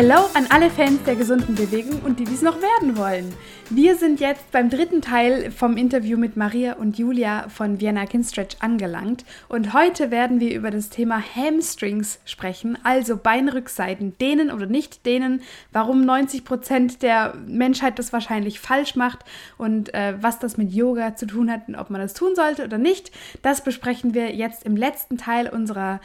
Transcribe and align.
Hello 0.00 0.30
an 0.32 0.46
alle 0.48 0.70
Fans 0.70 1.02
der 1.04 1.14
gesunden 1.14 1.54
Bewegung 1.54 2.00
und 2.00 2.20
die 2.20 2.24
dies 2.24 2.40
noch 2.40 2.56
werden 2.62 2.96
wollen. 2.96 3.34
Wir 3.68 3.96
sind 3.96 4.18
jetzt 4.18 4.50
beim 4.50 4.70
dritten 4.70 5.02
Teil 5.02 5.50
vom 5.50 5.76
Interview 5.76 6.16
mit 6.16 6.38
Maria 6.38 6.72
und 6.76 6.98
Julia 6.98 7.50
von 7.50 7.80
Vienna 7.82 8.06
Kinstretch 8.06 8.56
angelangt 8.60 9.26
und 9.48 9.74
heute 9.74 10.10
werden 10.10 10.40
wir 10.40 10.56
über 10.56 10.70
das 10.70 10.88
Thema 10.88 11.22
Hamstrings 11.36 12.18
sprechen, 12.24 12.78
also 12.82 13.18
Beinrückseiten, 13.18 14.16
dehnen 14.16 14.50
oder 14.50 14.64
nicht 14.64 15.04
dehnen, 15.04 15.42
warum 15.70 16.06
90 16.06 16.46
Prozent 16.46 17.02
der 17.02 17.34
Menschheit 17.46 17.98
das 17.98 18.10
wahrscheinlich 18.10 18.58
falsch 18.58 18.96
macht 18.96 19.18
und 19.58 19.92
äh, 19.92 20.14
was 20.18 20.38
das 20.38 20.56
mit 20.56 20.72
Yoga 20.72 21.14
zu 21.14 21.26
tun 21.26 21.52
hat 21.52 21.68
und 21.68 21.74
ob 21.74 21.90
man 21.90 22.00
das 22.00 22.14
tun 22.14 22.34
sollte 22.34 22.64
oder 22.64 22.78
nicht. 22.78 23.12
Das 23.42 23.62
besprechen 23.62 24.14
wir 24.14 24.34
jetzt 24.34 24.64
im 24.64 24.78
letzten 24.78 25.18
Teil 25.18 25.46
unserer 25.46 26.00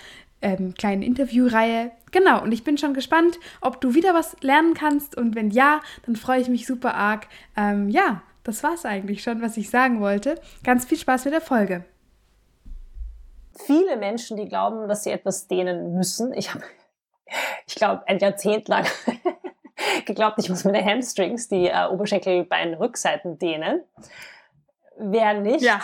ähm, 0.46 0.76
kleinen 0.76 1.02
Interviewreihe. 1.02 1.92
Genau, 2.12 2.42
und 2.42 2.52
ich 2.52 2.64
bin 2.64 2.78
schon 2.78 2.94
gespannt, 2.94 3.40
ob 3.62 3.82
du 3.82 3.96
wieder 3.96 4.14
was 4.14 4.38
lernen 4.42 4.76
kannst. 4.76 5.18
Und 5.18 5.36
wenn 5.36 5.50
ja, 5.50 5.82
dann 6.06 6.16
freue 6.16 6.40
ich 6.40 6.48
mich 6.48 6.68
super 6.68 6.94
arg. 6.94 7.28
Ähm, 7.58 7.90
ja, 7.90 8.22
das 8.44 8.64
war 8.64 8.76
es 8.76 8.86
eigentlich 8.86 9.24
schon, 9.24 9.42
was 9.42 9.58
ich 9.58 9.72
sagen 9.72 10.00
wollte. 10.00 10.40
Ganz 10.64 10.86
viel 10.86 11.00
Spaß 11.00 11.26
mit 11.26 11.34
der 11.34 11.42
Folge. 11.42 11.84
Viele 13.66 13.98
Menschen, 13.98 14.38
die 14.38 14.48
glauben, 14.48 14.88
dass 14.88 15.04
sie 15.04 15.12
etwas 15.12 15.48
dehnen 15.48 15.96
müssen. 15.96 16.32
Ich 16.34 16.54
habe, 16.54 16.64
ich 17.68 17.76
glaube, 17.76 18.08
ein 18.08 18.20
Jahrzehnt 18.20 18.68
lang 18.68 18.86
geglaubt, 20.06 20.38
ich 20.38 20.50
muss 20.50 20.64
meine 20.64 20.86
Hamstrings, 20.86 21.48
die 21.48 21.68
äh, 21.68 21.88
Oberschenkelbeinrückseiten 21.90 23.40
dehnen. 23.40 23.82
Wer 24.98 25.34
nicht? 25.42 25.62
Ja. 25.62 25.82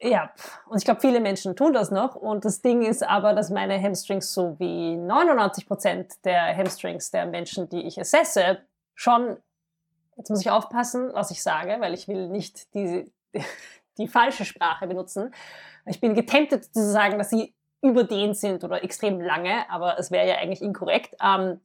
Ja, 0.00 0.32
und 0.66 0.78
ich 0.78 0.84
glaube, 0.84 1.00
viele 1.00 1.20
Menschen 1.20 1.56
tun 1.56 1.72
das 1.72 1.90
noch. 1.90 2.14
Und 2.16 2.44
das 2.44 2.60
Ding 2.60 2.82
ist 2.82 3.02
aber, 3.02 3.32
dass 3.32 3.50
meine 3.50 3.80
Hamstrings 3.80 4.34
so 4.34 4.58
wie 4.58 4.96
99 4.96 5.66
Prozent 5.66 6.24
der 6.24 6.54
Hamstrings 6.56 7.10
der 7.10 7.26
Menschen, 7.26 7.68
die 7.68 7.86
ich 7.86 7.98
assesse, 7.98 8.58
schon, 8.94 9.38
jetzt 10.16 10.30
muss 10.30 10.40
ich 10.40 10.50
aufpassen, 10.50 11.10
was 11.12 11.30
ich 11.30 11.42
sage, 11.42 11.76
weil 11.80 11.94
ich 11.94 12.08
will 12.08 12.28
nicht 12.28 12.74
die, 12.74 13.10
die 13.98 14.08
falsche 14.08 14.44
Sprache 14.44 14.86
benutzen. 14.86 15.32
Ich 15.86 16.00
bin 16.00 16.14
getemptet 16.14 16.64
zu 16.64 16.82
sagen, 16.90 17.18
dass 17.18 17.30
sie 17.30 17.54
überdehnt 17.80 18.36
sind 18.36 18.64
oder 18.64 18.82
extrem 18.82 19.20
lange, 19.20 19.68
aber 19.70 19.98
es 19.98 20.10
wäre 20.10 20.26
ja 20.26 20.36
eigentlich 20.36 20.62
inkorrekt. 20.62 21.14
Ähm, 21.22 21.60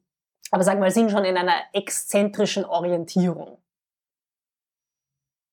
aber 0.50 0.64
sagen 0.64 0.78
wir 0.78 0.86
mal, 0.86 0.90
sind 0.90 1.10
schon 1.10 1.24
in 1.24 1.36
einer 1.36 1.56
exzentrischen 1.72 2.64
Orientierung. 2.64 3.58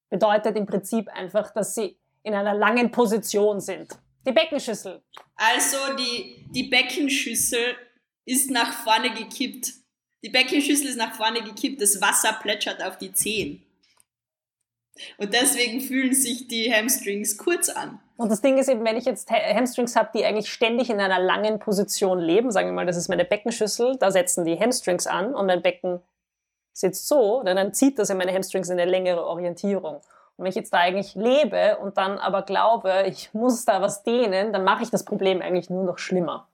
Bedeutet 0.10 0.56
im 0.58 0.66
Prinzip 0.66 1.10
einfach, 1.10 1.52
dass 1.52 1.76
sie 1.76 1.98
in 2.28 2.34
einer 2.34 2.54
langen 2.54 2.92
Position 2.92 3.60
sind. 3.60 3.98
Die 4.28 4.34
Beckenschüssel. 4.34 5.02
Also 5.36 5.78
die, 5.98 6.46
die 6.52 6.64
Beckenschüssel 6.64 7.76
ist 8.26 8.52
nach 8.52 8.74
vorne 8.74 9.14
gekippt. 9.14 9.74
Die 10.24 10.30
Beckenschüssel 10.30 10.88
ist 10.88 10.98
nach 10.98 11.16
vorne 11.16 11.42
gekippt, 11.42 11.82
das 11.82 12.02
Wasser 12.02 12.34
plätschert 12.34 12.84
auf 12.84 12.98
die 12.98 13.14
Zehen. 13.14 13.64
Und 15.18 15.34
deswegen 15.34 15.80
fühlen 15.80 16.14
sich 16.14 16.48
die 16.48 16.74
Hamstrings 16.74 17.38
kurz 17.38 17.70
an. 17.70 18.00
Und 18.18 18.30
das 18.30 18.42
Ding 18.42 18.58
ist 18.58 18.68
eben, 18.68 18.84
wenn 18.84 18.98
ich 18.98 19.06
jetzt 19.06 19.30
Hamstrings 19.30 19.96
habe, 19.96 20.10
die 20.14 20.26
eigentlich 20.26 20.52
ständig 20.52 20.90
in 20.90 21.00
einer 21.00 21.20
langen 21.20 21.60
Position 21.60 22.20
leben, 22.20 22.52
sagen 22.52 22.70
wir 22.70 22.74
mal, 22.74 22.86
das 22.88 22.98
ist 22.98 23.10
meine 23.10 23.26
Beckenschüssel, 23.26 23.98
da 24.00 24.12
setzen 24.12 24.44
die 24.44 24.60
Hamstrings 24.60 25.06
an 25.06 25.36
und 25.36 25.46
mein 25.46 25.62
Becken 25.62 26.02
sitzt 26.74 27.08
so, 27.08 27.44
dann 27.44 27.74
zieht 27.74 28.00
das 28.00 28.10
in 28.10 28.18
meine 28.18 28.34
Hamstrings 28.34 28.70
in 28.70 28.80
eine 28.80 28.90
längere 28.90 29.26
Orientierung. 29.26 30.02
Und 30.38 30.44
wenn 30.44 30.50
ich 30.50 30.56
jetzt 30.56 30.72
da 30.72 30.78
eigentlich 30.78 31.16
lebe 31.16 31.78
und 31.78 31.98
dann 31.98 32.20
aber 32.20 32.44
glaube, 32.44 33.06
ich 33.08 33.34
muss 33.34 33.66
da 33.66 33.82
was 33.82 34.04
dehnen, 34.04 34.54
dann 34.54 34.64
mache 34.64 34.84
ich 34.84 34.90
das 34.90 35.04
Problem 35.04 35.42
eigentlich 35.42 35.70
nur 35.70 35.84
noch 35.84 35.98
schlimmer. 35.98 36.48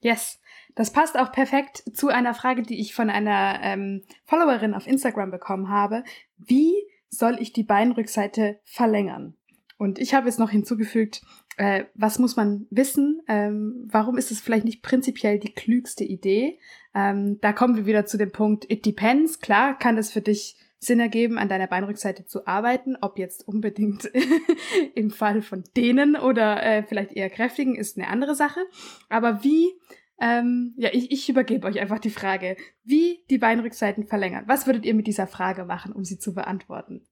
Yes. 0.00 0.40
Das 0.74 0.92
passt 0.92 1.18
auch 1.18 1.32
perfekt 1.32 1.82
zu 1.92 2.08
einer 2.08 2.34
Frage, 2.34 2.62
die 2.62 2.80
ich 2.80 2.94
von 2.94 3.10
einer 3.10 3.58
ähm, 3.62 4.04
Followerin 4.26 4.74
auf 4.74 4.86
Instagram 4.86 5.30
bekommen 5.30 5.70
habe. 5.70 6.04
Wie 6.36 6.72
soll 7.08 7.38
ich 7.40 7.52
die 7.52 7.64
Beinrückseite 7.64 8.60
verlängern? 8.64 9.34
Und 9.76 9.98
ich 9.98 10.14
habe 10.14 10.26
jetzt 10.26 10.38
noch 10.38 10.50
hinzugefügt, 10.50 11.22
äh, 11.56 11.84
was 11.94 12.18
muss 12.18 12.36
man 12.36 12.66
wissen? 12.70 13.22
Ähm, 13.26 13.88
warum 13.90 14.16
ist 14.16 14.30
es 14.30 14.40
vielleicht 14.40 14.64
nicht 14.64 14.82
prinzipiell 14.82 15.40
die 15.40 15.52
klügste 15.52 16.04
Idee? 16.04 16.60
Ähm, 16.94 17.40
da 17.40 17.52
kommen 17.52 17.76
wir 17.76 17.86
wieder 17.86 18.06
zu 18.06 18.16
dem 18.16 18.30
Punkt, 18.30 18.70
it 18.70 18.86
depends. 18.86 19.40
Klar 19.40 19.76
kann 19.78 19.96
das 19.96 20.12
für 20.12 20.20
dich 20.20 20.56
Sinn 20.80 21.00
ergeben, 21.00 21.38
an 21.38 21.48
deiner 21.48 21.66
Beinrückseite 21.66 22.24
zu 22.24 22.46
arbeiten. 22.46 22.96
Ob 23.00 23.18
jetzt 23.18 23.46
unbedingt 23.46 24.10
im 24.94 25.10
Fall 25.10 25.42
von 25.42 25.64
denen 25.76 26.16
oder 26.16 26.62
äh, 26.62 26.82
vielleicht 26.84 27.12
eher 27.12 27.30
kräftigen, 27.30 27.74
ist 27.74 27.98
eine 27.98 28.08
andere 28.08 28.34
Sache. 28.34 28.60
Aber 29.08 29.42
wie, 29.42 29.72
ähm, 30.20 30.74
ja, 30.76 30.90
ich, 30.92 31.10
ich 31.10 31.28
übergebe 31.28 31.66
euch 31.66 31.80
einfach 31.80 31.98
die 31.98 32.10
Frage, 32.10 32.56
wie 32.84 33.24
die 33.28 33.38
Beinrückseiten 33.38 34.06
verlängern. 34.06 34.44
Was 34.46 34.66
würdet 34.66 34.84
ihr 34.84 34.94
mit 34.94 35.06
dieser 35.06 35.26
Frage 35.26 35.64
machen, 35.64 35.92
um 35.92 36.04
sie 36.04 36.18
zu 36.18 36.32
beantworten? 36.32 37.06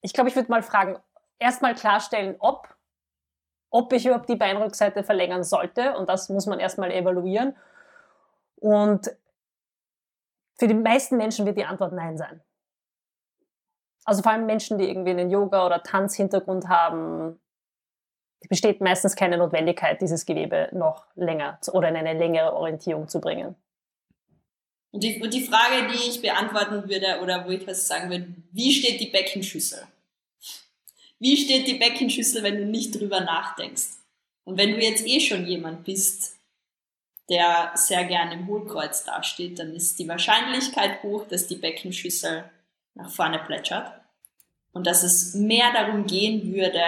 Ich 0.00 0.14
glaube, 0.14 0.30
ich 0.30 0.36
würde 0.36 0.50
mal 0.50 0.62
fragen, 0.62 0.96
erstmal 1.38 1.74
klarstellen, 1.74 2.36
ob, 2.38 2.74
ob 3.68 3.92
ich 3.92 4.06
überhaupt 4.06 4.30
die 4.30 4.36
Beinrückseite 4.36 5.04
verlängern 5.04 5.44
sollte. 5.44 5.96
Und 5.98 6.08
das 6.08 6.30
muss 6.30 6.46
man 6.46 6.58
erstmal 6.58 6.90
evaluieren. 6.90 7.54
Und 8.56 9.10
für 10.60 10.68
die 10.68 10.74
meisten 10.74 11.16
Menschen 11.16 11.46
wird 11.46 11.56
die 11.56 11.64
Antwort 11.64 11.94
Nein 11.94 12.18
sein. 12.18 12.42
Also 14.04 14.22
vor 14.22 14.32
allem 14.32 14.44
Menschen, 14.44 14.76
die 14.76 14.84
irgendwie 14.84 15.10
einen 15.10 15.30
Yoga- 15.30 15.64
oder 15.64 15.82
Tanzhintergrund 15.82 16.68
haben, 16.68 17.40
besteht 18.48 18.82
meistens 18.82 19.16
keine 19.16 19.38
Notwendigkeit, 19.38 20.00
dieses 20.02 20.26
Gewebe 20.26 20.68
noch 20.72 21.06
länger 21.14 21.58
oder 21.72 21.88
in 21.88 21.96
eine 21.96 22.18
längere 22.18 22.52
Orientierung 22.52 23.08
zu 23.08 23.22
bringen. 23.22 23.56
Und 24.90 25.02
die, 25.02 25.22
und 25.22 25.32
die 25.32 25.44
Frage, 25.44 25.88
die 25.88 25.94
ich 25.94 26.20
beantworten 26.20 26.88
würde 26.88 27.20
oder 27.22 27.46
wo 27.46 27.50
ich 27.50 27.66
was 27.66 27.86
sagen 27.86 28.10
würde, 28.10 28.26
wie 28.52 28.72
steht 28.72 29.00
die 29.00 29.10
Beckenschüssel? 29.10 29.86
Wie 31.18 31.36
steht 31.38 31.68
die 31.68 31.78
Beckenschüssel, 31.78 32.42
wenn 32.42 32.58
du 32.58 32.66
nicht 32.66 32.98
drüber 32.98 33.20
nachdenkst? 33.20 33.98
Und 34.44 34.58
wenn 34.58 34.72
du 34.72 34.80
jetzt 34.82 35.06
eh 35.06 35.20
schon 35.20 35.46
jemand 35.46 35.84
bist, 35.84 36.39
der 37.30 37.72
sehr 37.76 38.04
gern 38.04 38.32
im 38.32 38.46
Hohlkreuz 38.48 39.04
dasteht, 39.04 39.58
dann 39.58 39.74
ist 39.74 39.98
die 39.98 40.08
Wahrscheinlichkeit 40.08 41.02
hoch, 41.02 41.26
dass 41.28 41.46
die 41.46 41.56
Beckenschüssel 41.56 42.44
nach 42.94 43.10
vorne 43.10 43.38
plätschert 43.38 43.92
und 44.72 44.86
dass 44.86 45.02
es 45.02 45.34
mehr 45.34 45.72
darum 45.72 46.06
gehen 46.06 46.52
würde, 46.52 46.82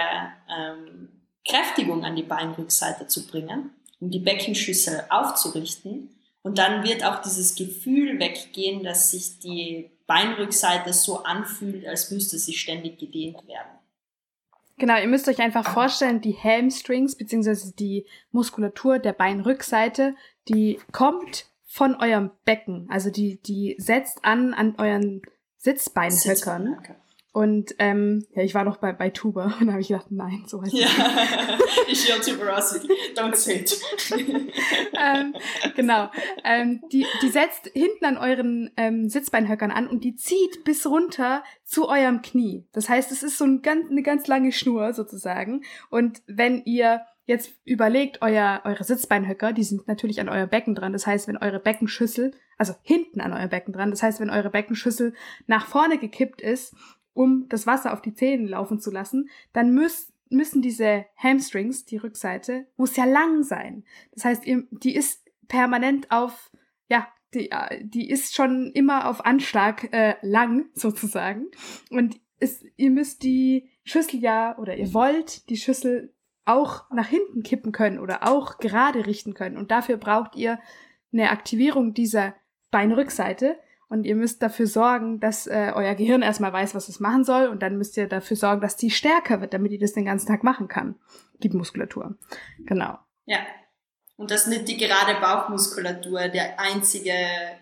ähm, 0.49 1.09
Kräftigung 1.47 2.05
an 2.05 2.15
die 2.15 2.23
Beinrückseite 2.23 3.07
zu 3.07 3.25
bringen, 3.27 3.71
um 3.99 4.11
die 4.11 4.19
Beckenschüssel 4.19 5.05
aufzurichten. 5.09 6.09
Und 6.41 6.57
dann 6.57 6.83
wird 6.83 7.03
auch 7.05 7.21
dieses 7.21 7.55
Gefühl 7.55 8.19
weggehen, 8.19 8.83
dass 8.83 9.11
sich 9.11 9.39
die 9.39 9.91
Beinrückseite 10.07 10.93
so 10.93 11.23
anfühlt, 11.23 11.87
als 11.87 12.11
müsste 12.11 12.37
sie 12.37 12.53
ständig 12.53 12.99
gedehnt 12.99 13.47
werden. 13.47 13.71
Genau, 14.77 14.99
ihr 14.99 15.07
müsst 15.07 15.27
euch 15.27 15.39
einfach 15.39 15.71
vorstellen, 15.71 16.21
die 16.21 16.35
Hamstrings 16.35 17.15
beziehungsweise 17.15 17.73
die 17.73 18.05
Muskulatur 18.31 18.99
der 18.99 19.13
Beinrückseite, 19.13 20.15
die 20.47 20.79
kommt 20.91 21.47
von 21.65 21.95
eurem 21.95 22.31
Becken. 22.45 22.87
Also 22.89 23.09
die, 23.09 23.41
die 23.41 23.75
setzt 23.77 24.25
an 24.25 24.53
an 24.53 24.75
euren 24.77 25.21
Sitzbeinhöckern. 25.57 26.35
Sitzbeinhöcker. 26.35 26.95
Und 27.33 27.73
ähm, 27.79 28.27
ja, 28.35 28.43
ich 28.43 28.53
war 28.53 28.63
noch 28.63 28.77
bei, 28.77 28.93
bei 28.93 29.09
Tuba 29.09 29.55
und 29.59 29.65
da 29.65 29.73
habe 29.73 29.81
ich 29.81 29.87
gedacht, 29.87 30.11
nein, 30.11 30.43
so 30.45 30.61
heißt 30.61 30.71
ja. 30.71 30.87
ich 31.87 32.07
hear 32.07 32.21
tuberosity, 32.21 32.87
don't 33.15 33.35
say 33.35 33.55
it. 33.55 33.75
ähm, 34.13 35.33
genau. 35.75 36.11
Ähm, 36.43 36.83
die, 36.91 37.07
die 37.23 37.29
setzt 37.29 37.71
hinten 37.73 38.05
an 38.05 38.17
euren 38.17 38.69
ähm, 38.77 39.09
Sitzbeinhöckern 39.09 39.71
an 39.71 39.87
und 39.87 40.03
die 40.03 40.15
zieht 40.15 40.63
bis 40.63 40.85
runter 40.85 41.43
zu 41.63 41.89
eurem 41.89 42.21
Knie. 42.21 42.67
Das 42.71 42.87
heißt, 42.87 43.11
es 43.11 43.23
ist 43.23 43.39
so 43.39 43.45
ein 43.45 43.63
ganz, 43.63 43.89
eine 43.89 44.03
ganz 44.03 44.27
lange 44.27 44.51
Schnur 44.51 44.93
sozusagen. 44.93 45.63
Und 45.89 46.21
wenn 46.27 46.63
ihr 46.65 47.01
jetzt 47.25 47.55
überlegt, 47.65 48.21
euer, 48.21 48.61
eure 48.63 48.83
Sitzbeinhöcker, 48.83 49.53
die 49.53 49.63
sind 49.63 49.87
natürlich 49.87 50.21
an 50.21 50.29
euer 50.29 50.45
Becken 50.45 50.75
dran. 50.75 50.93
Das 50.93 51.07
heißt, 51.07 51.27
wenn 51.27 51.37
eure 51.37 51.59
Beckenschüssel, 51.59 52.35
also 52.59 52.75
hinten 52.83 53.21
an 53.21 53.33
euer 53.33 53.47
Becken 53.47 53.73
dran, 53.73 53.89
das 53.89 54.03
heißt, 54.03 54.19
wenn 54.19 54.29
eure 54.29 54.51
Beckenschüssel 54.51 55.15
nach 55.47 55.65
vorne 55.65 55.97
gekippt 55.97 56.39
ist 56.39 56.75
um 57.13 57.47
das 57.49 57.67
Wasser 57.67 57.93
auf 57.93 58.01
die 58.01 58.13
Zähne 58.13 58.47
laufen 58.47 58.79
zu 58.79 58.91
lassen, 58.91 59.29
dann 59.53 59.73
müsst, 59.73 60.13
müssen 60.29 60.61
diese 60.61 61.05
Hamstrings, 61.17 61.85
die 61.85 61.97
Rückseite, 61.97 62.67
muss 62.77 62.95
ja 62.95 63.05
lang 63.05 63.43
sein. 63.43 63.83
Das 64.11 64.25
heißt, 64.25 64.45
ihr, 64.45 64.63
die 64.71 64.95
ist 64.95 65.23
permanent 65.47 66.11
auf, 66.11 66.51
ja, 66.89 67.07
die, 67.33 67.51
äh, 67.51 67.83
die 67.83 68.09
ist 68.09 68.35
schon 68.35 68.71
immer 68.73 69.09
auf 69.09 69.25
Anschlag 69.25 69.93
äh, 69.93 70.15
lang, 70.21 70.65
sozusagen. 70.73 71.47
Und 71.89 72.19
es, 72.39 72.63
ihr 72.75 72.91
müsst 72.91 73.23
die 73.23 73.69
Schüssel 73.83 74.19
ja, 74.19 74.57
oder 74.57 74.77
ihr 74.77 74.93
wollt 74.93 75.49
die 75.49 75.57
Schüssel 75.57 76.13
auch 76.45 76.89
nach 76.91 77.07
hinten 77.07 77.43
kippen 77.43 77.71
können 77.71 77.99
oder 77.99 78.27
auch 78.27 78.57
gerade 78.57 79.05
richten 79.05 79.33
können. 79.33 79.57
Und 79.57 79.71
dafür 79.71 79.97
braucht 79.97 80.35
ihr 80.35 80.59
eine 81.13 81.29
Aktivierung 81.29 81.93
dieser 81.93 82.35
Beinrückseite. 82.71 83.57
Und 83.93 84.05
ihr 84.05 84.15
müsst 84.15 84.41
dafür 84.41 84.65
sorgen, 84.65 85.19
dass 85.19 85.45
äh, 85.45 85.71
euer 85.75 85.93
Gehirn 85.93 86.23
erstmal 86.23 86.51
weiß, 86.51 86.73
was 86.73 86.89
es 86.89 86.99
machen 86.99 87.23
soll. 87.23 87.45
Und 87.45 87.61
dann 87.61 87.77
müsst 87.77 87.95
ihr 87.95 88.07
dafür 88.07 88.35
sorgen, 88.35 88.59
dass 88.59 88.75
die 88.75 88.89
stärker 88.89 89.39
wird, 89.39 89.53
damit 89.53 89.71
die 89.71 89.77
das 89.77 89.93
den 89.93 90.05
ganzen 90.05 90.25
Tag 90.25 90.43
machen 90.43 90.67
kann. 90.67 90.95
Die 91.43 91.49
Muskulatur. 91.49 92.17
Genau. 92.65 92.97
Ja. 93.27 93.37
Und 94.15 94.31
dass 94.31 94.47
nicht 94.47 94.67
die 94.67 94.77
gerade 94.77 95.21
Bauchmuskulatur 95.21 96.27
der 96.29 96.59
einzige, 96.59 97.13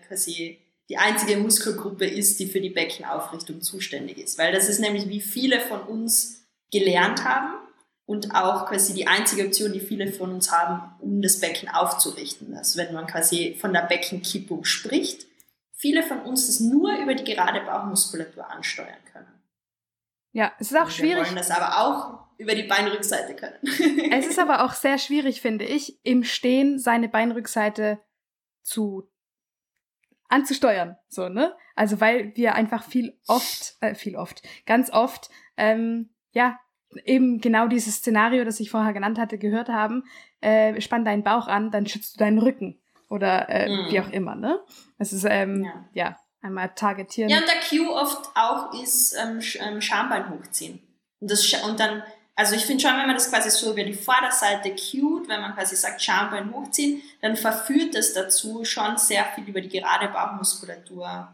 quasi, 0.08 0.58
die 0.88 0.96
einzige 0.96 1.36
Muskelgruppe 1.36 2.06
ist, 2.06 2.40
die 2.40 2.46
für 2.46 2.62
die 2.62 2.70
Beckenaufrichtung 2.70 3.60
zuständig 3.60 4.16
ist. 4.16 4.38
Weil 4.38 4.52
das 4.52 4.70
ist 4.70 4.80
nämlich, 4.80 5.10
wie 5.10 5.20
viele 5.20 5.60
von 5.60 5.82
uns 5.82 6.46
gelernt 6.70 7.26
haben 7.26 7.58
und 8.06 8.34
auch 8.34 8.70
quasi 8.70 8.94
die 8.94 9.06
einzige 9.06 9.44
Option, 9.44 9.74
die 9.74 9.80
viele 9.80 10.10
von 10.10 10.32
uns 10.32 10.50
haben, 10.50 10.94
um 10.98 11.20
das 11.20 11.40
Becken 11.40 11.68
aufzurichten. 11.68 12.56
Also 12.56 12.78
wenn 12.78 12.94
man 12.94 13.06
quasi 13.06 13.54
von 13.60 13.74
der 13.74 13.82
Beckenkippung 13.82 14.64
spricht, 14.64 15.26
viele 15.82 16.04
von 16.04 16.20
uns 16.22 16.46
das 16.46 16.60
nur 16.60 16.96
über 16.96 17.14
die 17.14 17.24
gerade 17.24 17.60
Bauchmuskulatur 17.60 18.48
ansteuern 18.48 19.04
können. 19.12 19.42
Ja, 20.32 20.52
es 20.58 20.70
ist 20.70 20.78
auch 20.78 20.84
und 20.84 20.92
schwierig. 20.92 21.16
Wir 21.16 21.24
wollen 21.26 21.36
das 21.36 21.50
aber 21.50 21.80
auch 21.80 22.38
über 22.38 22.54
die 22.54 22.62
Beinrückseite 22.62 23.34
können. 23.34 23.58
es 24.12 24.26
ist 24.26 24.38
aber 24.38 24.64
auch 24.64 24.72
sehr 24.72 24.96
schwierig, 24.96 25.42
finde 25.42 25.64
ich, 25.64 25.98
im 26.04 26.22
Stehen 26.24 26.78
seine 26.78 27.08
Beinrückseite 27.08 28.00
zu 28.62 29.10
anzusteuern, 30.28 30.96
so 31.08 31.28
ne? 31.28 31.54
Also 31.74 32.00
weil 32.00 32.34
wir 32.36 32.54
einfach 32.54 32.84
viel 32.84 33.18
oft, 33.26 33.76
äh, 33.80 33.94
viel 33.94 34.16
oft, 34.16 34.42
ganz 34.64 34.90
oft, 34.90 35.28
ähm, 35.56 36.14
ja, 36.30 36.58
eben 37.04 37.40
genau 37.40 37.66
dieses 37.66 37.96
Szenario, 37.96 38.44
das 38.44 38.60
ich 38.60 38.70
vorher 38.70 38.92
genannt 38.94 39.18
hatte, 39.18 39.36
gehört 39.36 39.68
haben, 39.68 40.04
äh, 40.40 40.80
spann 40.80 41.04
deinen 41.04 41.24
Bauch 41.24 41.48
an, 41.48 41.70
dann 41.70 41.86
schützt 41.86 42.14
du 42.14 42.18
deinen 42.18 42.38
Rücken 42.38 42.81
oder 43.12 43.48
äh, 43.48 43.68
mm. 43.68 43.90
wie 43.90 44.00
auch 44.00 44.10
immer, 44.10 44.34
ne? 44.34 44.60
Es 44.98 45.12
ist 45.12 45.24
ähm, 45.28 45.64
ja. 45.64 45.84
ja. 45.94 46.16
einmal 46.40 46.70
targetieren. 46.74 47.28
Ja 47.28 47.38
und 47.38 47.46
der 47.46 47.60
Cue 47.60 47.92
oft 47.92 48.30
auch 48.34 48.72
ist 48.82 49.14
ähm, 49.14 49.40
ähm 49.60 49.80
Schambein 49.80 50.30
hochziehen 50.30 50.80
und 51.20 51.30
das 51.30 51.52
und 51.64 51.78
dann 51.78 52.02
also 52.34 52.54
ich 52.56 52.64
finde 52.64 52.82
schon, 52.82 52.96
wenn 52.96 53.06
man 53.06 53.14
das 53.14 53.28
quasi 53.28 53.50
so 53.50 53.72
über 53.72 53.84
die 53.84 53.92
Vorderseite 53.92 54.74
cued, 54.74 55.28
wenn 55.28 55.42
man 55.42 55.54
quasi 55.54 55.76
sagt 55.76 56.00
Schambein 56.00 56.52
hochziehen, 56.52 57.02
dann 57.20 57.36
verführt 57.36 57.94
es 57.94 58.14
dazu 58.14 58.64
schon 58.64 58.96
sehr 58.96 59.24
viel 59.26 59.44
über 59.44 59.60
die 59.60 59.68
gerade 59.68 60.08
Bauchmuskulatur, 60.08 61.28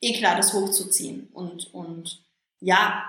eh 0.00 0.12
klar, 0.14 0.36
das 0.36 0.54
hochzuziehen 0.54 1.28
und 1.34 1.72
und 1.74 2.24
ja, 2.60 3.04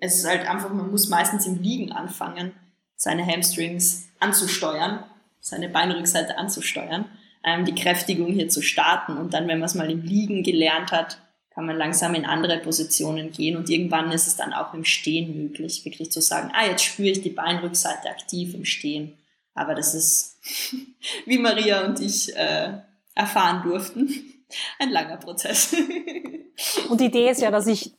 es 0.00 0.16
ist 0.16 0.26
halt 0.26 0.46
einfach, 0.48 0.70
man 0.70 0.90
muss 0.90 1.08
meistens 1.08 1.46
im 1.46 1.62
Liegen 1.62 1.92
anfangen, 1.92 2.52
seine 2.96 3.24
Hamstrings 3.26 4.08
anzusteuern, 4.18 5.04
seine 5.44 5.68
Beinrückseite 5.68 6.38
anzusteuern, 6.38 7.04
ähm, 7.44 7.66
die 7.66 7.74
Kräftigung 7.74 8.32
hier 8.32 8.48
zu 8.48 8.62
starten 8.62 9.18
und 9.18 9.34
dann, 9.34 9.46
wenn 9.46 9.58
man 9.58 9.66
es 9.66 9.74
mal 9.74 9.90
im 9.90 10.02
Liegen 10.02 10.42
gelernt 10.42 10.90
hat, 10.90 11.18
kann 11.50 11.66
man 11.66 11.76
langsam 11.76 12.14
in 12.14 12.24
andere 12.24 12.58
Positionen 12.58 13.30
gehen 13.30 13.56
und 13.56 13.68
irgendwann 13.68 14.10
ist 14.10 14.26
es 14.26 14.36
dann 14.36 14.54
auch 14.54 14.72
im 14.72 14.84
Stehen 14.84 15.36
möglich, 15.36 15.84
wirklich 15.84 16.10
zu 16.10 16.22
sagen, 16.22 16.50
ah, 16.54 16.66
jetzt 16.66 16.82
spüre 16.82 17.10
ich 17.10 17.20
die 17.20 17.30
Beinrückseite 17.30 18.08
aktiv 18.08 18.54
im 18.54 18.64
Stehen. 18.64 19.18
Aber 19.52 19.74
das 19.74 19.94
ist, 19.94 20.40
wie 21.26 21.38
Maria 21.38 21.84
und 21.84 22.00
ich 22.00 22.34
äh, 22.34 22.78
erfahren 23.14 23.62
durften, 23.62 24.10
ein 24.78 24.90
langer 24.90 25.18
Prozess. 25.18 25.76
Und 26.88 27.00
die 27.00 27.06
Idee 27.06 27.30
ist 27.30 27.40
ja, 27.40 27.50
dass 27.50 27.66
ich 27.66 27.92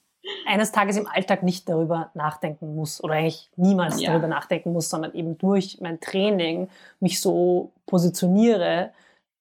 eines 0.45 0.71
Tages 0.71 0.97
im 0.97 1.07
Alltag 1.07 1.43
nicht 1.43 1.67
darüber 1.69 2.09
nachdenken 2.13 2.75
muss 2.75 3.03
oder 3.03 3.15
eigentlich 3.15 3.49
niemals 3.55 4.01
ja. 4.01 4.11
darüber 4.11 4.27
nachdenken 4.27 4.73
muss, 4.73 4.89
sondern 4.89 5.13
eben 5.13 5.37
durch 5.37 5.79
mein 5.81 5.99
Training 5.99 6.69
mich 6.99 7.21
so 7.21 7.71
positioniere, 7.85 8.91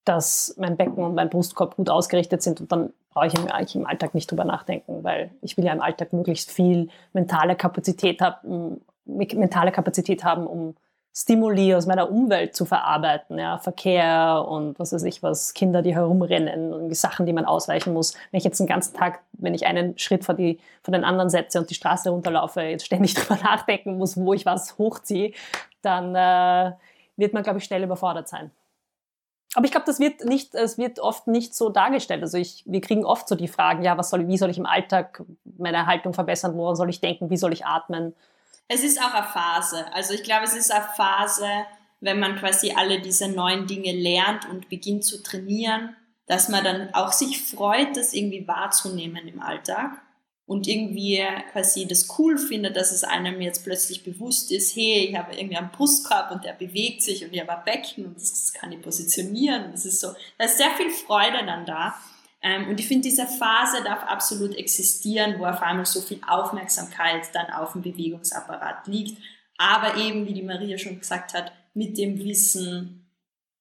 dass 0.05 0.55
mein 0.59 0.77
Becken 0.77 1.03
und 1.03 1.15
mein 1.15 1.31
Brustkorb 1.31 1.77
gut 1.77 1.89
ausgerichtet 1.89 2.43
sind 2.43 2.61
und 2.61 2.71
dann 2.71 2.93
brauche 3.11 3.29
ich 3.29 3.39
eigentlich 3.39 3.77
im 3.77 3.87
Alltag 3.87 4.15
nicht 4.15 4.31
drüber 4.31 4.45
nachdenken, 4.45 5.05
weil 5.05 5.31
ich 5.41 5.57
will 5.57 5.65
ja 5.65 5.73
im 5.73 5.81
Alltag 5.81 6.13
möglichst 6.13 6.51
viel 6.51 6.89
mentale 7.13 7.57
Kapazität 7.57 8.21
haben, 8.21 8.81
mentale 9.05 9.73
Kapazität 9.73 10.25
haben, 10.25 10.47
um 10.47 10.75
Stimuli 11.17 11.73
aus 11.77 11.87
meiner 11.87 12.11
Umwelt 12.11 12.57
zu 12.57 12.65
verarbeiten, 12.65 13.39
ja, 13.39 13.59
Verkehr 13.59 14.45
und 14.49 14.77
was 14.81 14.93
weiß 14.93 15.05
ich 15.05 15.23
was, 15.23 15.55
Kinder, 15.55 15.81
die 15.81 15.95
herumrennen 15.95 16.73
und 16.73 16.89
die 16.89 16.97
Sachen, 16.97 17.25
die 17.25 17.33
man 17.33 17.45
ausweichen 17.45 17.93
muss. 17.93 18.15
Wenn 18.33 18.39
ich 18.39 18.45
jetzt 18.45 18.59
den 18.59 18.67
ganzen 18.67 18.97
Tag, 18.97 19.21
wenn 19.35 19.55
ich 19.55 19.65
einen 19.65 19.97
Schritt 19.97 20.25
vor, 20.25 20.35
die, 20.35 20.59
vor 20.83 20.91
den 20.91 21.05
anderen 21.05 21.31
setze 21.31 21.61
und 21.61 21.71
die 21.71 21.75
Straße 21.75 22.11
runterlaufe, 22.11 22.63
jetzt 22.63 22.87
ständig 22.87 23.15
drüber 23.15 23.41
nachdenken 23.41 23.97
muss, 23.97 24.17
wo 24.17 24.35
ich 24.35 24.45
was 24.45 24.77
hochziehe, 24.77 25.33
dann 25.83 26.17
äh, 26.17 26.73
wird 27.17 27.33
man, 27.33 27.45
glaube 27.45 27.61
ich, 27.61 27.65
schnell 27.65 27.85
überfordert 27.85 28.29
sein. 28.29 28.51
Aber 29.55 29.67
ich 29.67 29.71
glaube, 29.71 29.87
das 29.87 30.01
wird 30.01 30.25
nicht, 30.25 30.53
es 30.57 30.79
wird 30.79 30.99
oft 30.99 31.29
nicht 31.29 31.55
so 31.55 31.69
dargestellt. 31.69 32.23
Also 32.23 32.39
ich, 32.39 32.65
wir 32.67 32.81
kriegen 32.81 33.05
oft 33.05 33.29
so 33.29 33.37
die 33.37 33.47
Fragen, 33.47 33.85
ja, 33.85 33.97
was 33.97 34.11
soll, 34.11 34.27
wie 34.27 34.37
soll 34.37 34.51
ich 34.51 34.59
im 34.59 34.67
Alltag 34.67 35.23
meine 35.45 35.87
Haltung 35.87 36.13
verbessern, 36.13 36.57
woran 36.57 36.75
soll 36.75 36.91
ich 36.91 37.01
denken, 37.01 37.31
wie 37.31 37.37
soll 37.37 37.53
ich 37.53 37.65
atmen? 37.65 38.15
Es 38.69 38.83
ist 38.83 39.01
auch 39.01 39.13
eine 39.13 39.27
Phase. 39.27 39.93
Also 39.93 40.15
ich 40.15 40.23
glaube, 40.23 40.45
es 40.45 40.55
ist 40.55 40.73
eine 40.73 40.87
Phase, 40.97 41.49
wenn 42.01 42.19
man 42.19 42.37
quasi 42.37 42.73
alle 42.73 43.01
diese 43.01 43.29
neuen 43.29 43.67
Dinge 43.67 43.93
lernt 43.93 44.49
und 44.49 44.69
beginnt 44.69 45.05
zu 45.05 45.23
trainieren, 45.23 45.97
dass 46.27 46.49
man 46.49 46.65
dann 46.65 46.95
auch 46.95 47.13
sich 47.13 47.43
freut, 47.43 47.97
das 47.97 48.15
irgendwie 48.15 48.47
wahrzunehmen 48.49 49.29
im 49.29 49.41
Alltag 49.41 50.01
und 50.47 50.67
irgendwie 50.67 51.23
quasi 51.53 51.87
das 51.87 52.19
cool 52.19 52.37
findet, 52.39 52.77
dass 52.77 52.93
es 52.93 53.05
einem 53.05 53.41
jetzt 53.41 53.65
plötzlich 53.65 54.05
bewusst 54.05 54.53
ist, 54.53 54.77
hey, 54.77 55.07
ich 55.09 55.17
habe 55.17 55.35
irgendwie 55.35 55.57
einen 55.57 55.71
Brustkorb 55.71 56.31
und 56.31 56.45
der 56.45 56.53
bewegt 56.53 57.03
sich 57.03 57.25
und 57.25 57.33
ich 57.33 57.41
habe 57.41 57.57
ein 57.57 57.65
Becken 57.65 58.07
und 58.07 58.17
das 58.17 58.53
kann 58.53 58.73
ich 58.73 58.83
positionieren. 58.83 59.73
Das 59.73 59.87
ist 59.87 60.01
so, 60.01 60.09
da 60.39 60.45
ist 60.45 60.59
sehr 60.59 60.71
viel 60.73 60.91
Freude 60.91 61.45
dann 61.47 61.65
da. 61.65 61.95
Ähm, 62.44 62.69
und 62.69 62.79
ich 62.79 62.87
finde, 62.87 63.08
diese 63.08 63.26
Phase 63.26 63.82
darf 63.82 64.05
absolut 64.05 64.55
existieren, 64.55 65.37
wo 65.38 65.46
auf 65.46 65.62
einmal 65.62 65.87
so 65.87 66.02
viel 66.02 66.20
Aufmerksamkeit 66.29 67.35
dann 67.35 67.50
auf 67.50 67.73
dem 67.73 67.81
Bewegungsapparat 67.81 68.87
liegt. 68.87 69.17
Aber 69.56 69.96
eben, 69.96 70.26
wie 70.26 70.35
die 70.35 70.43
Maria 70.43 70.76
schon 70.76 71.00
gesagt 71.00 71.32
hat, 71.32 71.52
mit 71.73 71.96
dem 71.96 72.19
Wissen, 72.23 73.11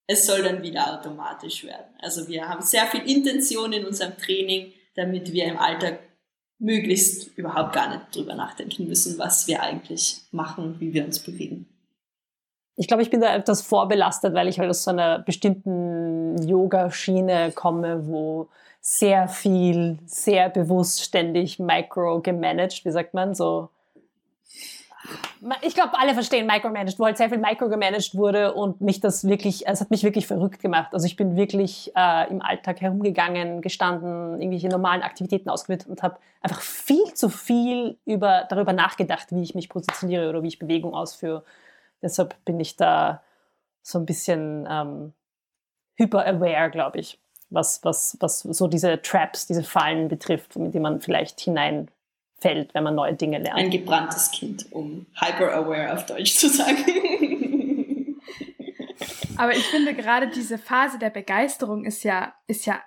es 0.06 0.26
soll 0.28 0.44
dann 0.44 0.62
wieder 0.62 0.94
automatisch 0.94 1.64
werden. 1.64 1.86
Also 2.02 2.28
wir 2.28 2.50
haben 2.50 2.62
sehr 2.62 2.86
viel 2.88 3.10
Intention 3.10 3.72
in 3.72 3.86
unserem 3.86 4.18
Training, 4.18 4.74
damit 4.96 5.32
wir 5.32 5.46
im 5.46 5.58
Alltag 5.58 6.00
möglichst 6.60 7.38
überhaupt 7.38 7.74
gar 7.74 7.90
nicht 7.90 8.14
drüber 8.14 8.36
nachdenken 8.36 8.88
müssen, 8.88 9.18
was 9.18 9.48
wir 9.48 9.64
eigentlich 9.64 10.22
machen, 10.32 10.76
wie 10.80 10.94
wir 10.94 11.06
uns 11.06 11.20
bewegen. 11.20 11.68
Ich 12.76 12.88
glaube, 12.88 13.04
ich 13.04 13.10
bin 13.10 13.22
da 13.22 13.34
etwas 13.34 13.62
vorbelastet, 13.62 14.34
weil 14.34 14.48
ich 14.48 14.60
halt 14.60 14.70
aus 14.70 14.84
so 14.84 14.92
einer 14.92 15.20
bestimmten 15.20 16.42
Yoga-Schiene 16.46 17.52
komme, 17.54 18.08
wo 18.08 18.50
sehr 18.86 19.30
viel, 19.30 19.98
sehr 20.06 20.50
bewusst 20.50 21.02
ständig 21.02 21.58
micro 21.58 22.20
gemanagt, 22.20 22.84
wie 22.84 22.92
sagt 22.92 23.14
man, 23.14 23.34
so. 23.34 23.70
Ich 25.62 25.74
glaube, 25.74 25.98
alle 25.98 26.14
verstehen 26.14 26.46
micromanaged, 26.46 27.00
wo 27.00 27.06
halt 27.06 27.18
sehr 27.18 27.30
viel 27.30 27.38
microgemanagt 27.38 28.16
wurde 28.16 28.54
und 28.54 28.82
mich 28.82 29.00
das 29.00 29.26
wirklich, 29.26 29.66
es 29.68 29.80
hat 29.80 29.90
mich 29.90 30.04
wirklich 30.04 30.28
verrückt 30.28 30.62
gemacht. 30.62 30.94
Also 30.94 31.06
ich 31.06 31.16
bin 31.16 31.38
wirklich 31.38 31.94
äh, 31.96 32.30
im 32.30 32.42
Alltag 32.42 32.82
herumgegangen, 32.82 33.62
gestanden, 33.62 34.42
irgendwelche 34.42 34.68
normalen 34.68 35.02
Aktivitäten 35.02 35.50
ausgeführt 35.50 35.88
und 35.88 36.04
habe 36.04 36.18
einfach 36.42 36.62
viel 36.62 37.14
zu 37.14 37.30
viel 37.30 37.98
über, 38.06 38.46
darüber 38.50 38.74
nachgedacht, 38.74 39.28
wie 39.32 39.44
ich 39.44 39.56
mich 39.56 39.70
positioniere 39.70 40.30
oder 40.30 40.44
wie 40.44 40.50
ich 40.50 40.60
Bewegung 40.60 40.94
ausführe. 40.94 41.46
Deshalb 42.02 42.36
bin 42.44 42.60
ich 42.60 42.76
da 42.76 43.24
so 43.82 43.98
ein 43.98 44.06
bisschen 44.06 44.68
ähm, 44.70 45.14
hyper-aware, 45.96 46.70
glaube 46.70 47.00
ich 47.00 47.23
was, 47.54 47.84
was, 47.84 48.18
was 48.20 48.40
so 48.40 48.68
diese 48.68 49.02
Traps, 49.02 49.48
diese 49.48 49.64
Fallen 49.64 50.08
betrifft, 50.08 50.56
mit 50.56 50.74
denen 50.74 50.84
man 50.84 51.02
vielleicht 51.02 51.40
hineinfällt, 51.40 52.74
wenn 52.74 52.84
man 52.84 52.96
neue 52.96 53.14
Dinge 53.14 53.40
lernt. 53.40 53.58
Ein 53.58 53.70
gebranntes 53.72 54.32
Kind, 54.32 54.66
um 54.72 55.06
hyper-aware 55.16 55.94
auf 55.94 56.06
Deutsch 56.06 56.36
zu 56.36 56.50
sagen. 56.50 56.78
Aber 59.38 59.56
ich 59.56 59.66
finde 59.66 59.94
gerade 59.94 60.28
diese 60.30 60.58
Phase 60.58 61.00
der 61.00 61.10
Begeisterung 61.10 61.86
ist 61.86 62.04
ja, 62.04 62.34
ist 62.48 62.66
ja 62.66 62.82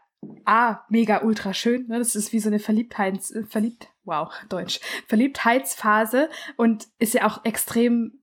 A, 0.45 0.85
mega 0.89 1.23
ultra 1.23 1.53
schön. 1.53 1.87
Ne? 1.89 1.99
Das 1.99 2.15
ist 2.15 2.33
wie 2.33 2.39
so 2.39 2.49
eine 2.49 2.59
Verliebtheits, 2.59 3.35
verliebt, 3.49 3.89
wow, 4.05 4.33
Deutsch, 4.49 4.81
Verliebtheitsphase 5.09 6.31
und 6.57 6.87
ist 6.99 7.15
ja 7.15 7.27
auch 7.27 7.45
extrem 7.45 8.21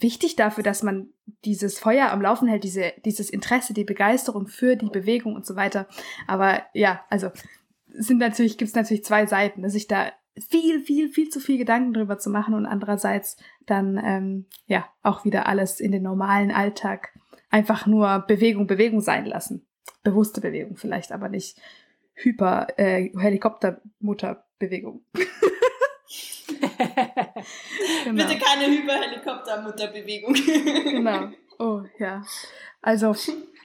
wichtig 0.00 0.36
dafür, 0.36 0.64
dass 0.64 0.82
man 0.82 1.08
dieses 1.44 1.78
Feuer 1.78 2.10
am 2.10 2.22
Laufen 2.22 2.48
hält, 2.48 2.64
diese, 2.64 2.92
dieses 3.04 3.30
Interesse, 3.30 3.74
die 3.74 3.84
Begeisterung 3.84 4.46
für 4.46 4.76
die 4.76 4.90
Bewegung 4.90 5.34
und 5.34 5.46
so 5.46 5.56
weiter. 5.56 5.86
Aber 6.26 6.62
ja, 6.72 7.04
also 7.10 7.30
sind 7.88 8.18
natürlich, 8.18 8.58
gibt 8.58 8.68
es 8.68 8.74
natürlich 8.74 9.04
zwei 9.04 9.26
Seiten, 9.26 9.62
dass 9.62 9.72
sich 9.72 9.88
da 9.88 10.12
viel, 10.48 10.80
viel, 10.80 11.08
viel 11.08 11.28
zu 11.30 11.40
viel 11.40 11.58
Gedanken 11.58 11.92
drüber 11.92 12.18
zu 12.18 12.30
machen 12.30 12.54
und 12.54 12.66
andererseits 12.66 13.36
dann 13.66 14.00
ähm, 14.02 14.46
ja 14.66 14.86
auch 15.02 15.24
wieder 15.24 15.46
alles 15.46 15.80
in 15.80 15.92
den 15.92 16.02
normalen 16.02 16.50
Alltag 16.50 17.12
einfach 17.50 17.86
nur 17.86 18.20
Bewegung, 18.20 18.66
Bewegung 18.66 19.00
sein 19.00 19.26
lassen. 19.26 19.66
Bewusste 20.02 20.40
Bewegung 20.40 20.76
vielleicht, 20.76 21.12
aber 21.12 21.28
nicht 21.28 21.60
Hyper 22.14 22.68
äh, 22.76 23.10
Helikoptermutterbewegung. 23.18 25.02
genau. 28.04 28.24
Bitte 28.24 28.38
keine 28.38 28.66
Hyperhelikoptermutterbewegung. 28.66 30.34
genau. 30.34 31.28
Oh, 31.58 31.82
ja. 31.98 32.22
Also. 32.82 33.14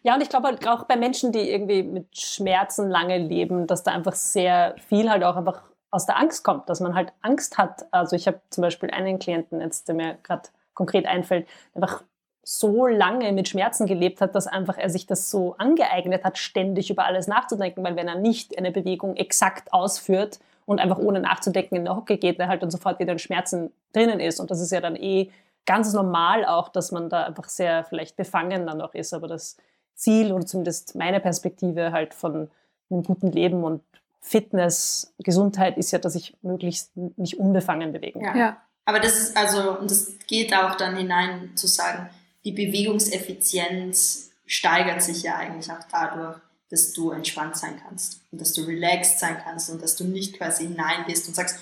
Ja, 0.03 0.15
und 0.15 0.22
ich 0.22 0.29
glaube 0.29 0.48
halt 0.48 0.67
auch 0.67 0.84
bei 0.84 0.98
Menschen, 0.98 1.32
die 1.32 1.50
irgendwie 1.50 1.84
mit 1.84 2.17
Schmerzen 2.17 2.89
lange 2.89 3.17
leben, 3.17 3.67
dass 3.67 3.84
da 3.84 3.91
einfach 3.91 4.15
sehr 4.15 4.75
viel 4.89 5.10
halt 5.10 5.24
auch 5.24 5.38
einfach 5.38 5.62
aus 5.91 6.05
der 6.05 6.17
Angst 6.17 6.43
kommt, 6.43 6.70
dass 6.70 6.82
man 6.82 6.96
halt 6.96 7.13
Angst 7.22 7.58
hat. 7.58 7.86
Also 7.91 8.15
ich 8.15 8.27
habe 8.27 8.41
zum 8.50 8.63
Beispiel 8.63 8.89
einen 8.89 9.20
Klienten 9.20 9.62
jetzt, 9.62 9.88
der 9.88 9.96
mir 9.96 10.17
gerade 10.24 10.50
konkret 10.74 11.05
einfällt, 11.05 11.48
einfach 11.74 12.03
so 12.43 12.88
lange 12.88 13.32
mit 13.32 13.48
Schmerzen 13.48 13.86
gelebt 13.86 14.20
hat, 14.20 14.36
dass 14.36 14.48
einfach 14.48 14.77
er 14.77 14.89
sich 14.89 15.08
das 15.08 15.32
so 15.32 15.55
angeeignet 15.58 16.25
hat, 16.25 16.38
ständig 16.38 16.89
über 16.89 17.05
alles 17.05 17.27
nachzudenken, 17.27 17.84
weil 17.84 17.96
wenn 17.96 18.08
er 18.08 18.15
nicht 18.15 18.58
eine 18.58 18.72
Bewegung 18.72 19.15
exakt 19.15 19.72
ausführt 19.72 20.39
und 20.65 20.79
einfach 20.79 20.98
ohne 20.98 21.20
nachzudenken 21.20 21.75
in 21.75 21.86
der 21.86 21.96
Hocke 21.96 22.17
geht, 22.17 22.39
er 22.39 22.48
halt 22.48 22.63
dann 22.63 22.72
sofort 22.72 23.00
wieder 23.00 23.12
in 23.12 23.20
Schmerzen 23.20 23.72
drinnen 23.93 24.20
ist. 24.20 24.39
Und 24.39 24.51
das 24.51 24.62
ist 24.62 24.72
ja 24.72 24.82
dann 24.82 24.96
eh 24.96 25.32
ganz 25.65 25.93
normal 25.93 26.46
auch, 26.46 26.70
dass 26.70 26.91
man 26.91 27.10
da 27.10 27.24
einfach 27.24 27.50
sehr 27.50 27.84
vielleicht 27.84 28.15
befangen 28.15 28.65
dann 28.65 28.82
auch 28.82 28.93
ist. 28.93 29.13
Aber 29.13 29.27
das 29.27 29.58
Ziel 29.96 30.32
oder 30.32 30.46
zumindest 30.46 30.96
meine 30.96 31.20
Perspektive 31.20 31.91
halt 31.91 32.13
von 32.13 32.50
einem 32.89 33.03
guten 33.03 33.32
Leben 33.32 33.63
und 33.63 33.82
Fitness, 34.20 35.13
Gesundheit 35.20 35.77
ist 35.77 35.91
ja, 35.91 36.00
dass 36.00 36.15
ich 36.15 36.36
möglichst 36.41 36.96
mich 36.96 37.38
unbefangen 37.38 37.91
bewegen 37.91 38.22
kann. 38.22 38.38
Ja. 38.38 38.58
Aber 38.86 39.00
das 39.00 39.17
ist 39.17 39.38
also, 39.38 39.77
und 39.79 39.91
das 39.91 40.13
geht 40.27 40.55
auch 40.55 40.75
dann 40.75 40.96
hinein 40.96 41.51
zu 41.55 41.67
sagen, 41.67 42.10
die 42.46 42.51
Bewegungseffizienz 42.51 44.32
steigert 44.46 45.01
sich 45.01 45.24
ja 45.24 45.38
eigentlich 45.38 45.72
auch 45.72 45.84
dadurch, 45.91 46.38
dass 46.70 46.93
du 46.93 47.12
entspannt 47.12 47.58
sein 47.58 47.79
kannst 47.84 48.22
und 48.32 48.41
dass 48.41 48.53
du 48.53 48.63
relaxed 48.63 49.20
sein 49.20 49.38
kannst 49.43 49.70
und 49.70 49.82
dass 49.82 49.96
du 49.96 50.05
nicht 50.05 50.38
quasi 50.38 50.63
hineingehst 50.63 51.27
und 51.27 51.36
sagst, 51.36 51.60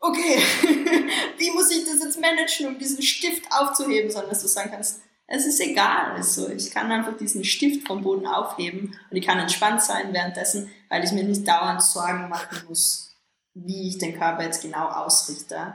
okay, 0.00 0.38
wie 1.38 1.50
muss 1.50 1.70
ich 1.70 1.84
das 1.84 2.02
jetzt 2.02 2.20
managen, 2.20 2.68
um 2.68 2.78
diesen 2.78 3.02
Stift 3.02 3.44
aufzuheben, 3.50 4.10
sondern 4.10 4.30
dass 4.30 4.42
du 4.42 4.48
sagen 4.48 4.70
kannst, 4.70 5.00
es 5.28 5.44
ist 5.44 5.60
egal, 5.60 6.12
also 6.12 6.48
ich 6.48 6.70
kann 6.70 6.92
einfach 6.92 7.16
diesen 7.16 7.42
Stift 7.42 7.86
vom 7.86 8.02
Boden 8.02 8.26
aufheben 8.26 8.96
und 9.10 9.16
ich 9.16 9.26
kann 9.26 9.40
entspannt 9.40 9.82
sein 9.82 10.12
währenddessen, 10.12 10.70
weil 10.88 11.02
ich 11.02 11.10
mir 11.12 11.24
nicht 11.24 11.46
dauernd 11.46 11.82
Sorgen 11.82 12.28
machen 12.28 12.62
muss, 12.68 13.16
wie 13.54 13.88
ich 13.88 13.98
den 13.98 14.16
Körper 14.16 14.44
jetzt 14.44 14.62
genau 14.62 14.86
ausrichte, 14.86 15.74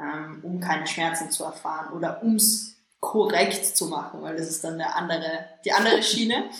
ähm, 0.00 0.40
um 0.42 0.60
keine 0.60 0.86
Schmerzen 0.86 1.30
zu 1.30 1.44
erfahren 1.44 1.92
oder 1.92 2.22
ums 2.22 2.74
korrekt 3.00 3.76
zu 3.76 3.86
machen, 3.86 4.22
weil 4.22 4.36
das 4.36 4.48
ist 4.48 4.64
dann 4.64 4.78
der 4.78 4.96
andere, 4.96 5.46
die 5.64 5.72
andere 5.72 6.02
Schiene. 6.02 6.50